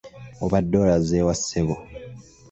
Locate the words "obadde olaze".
0.43-1.17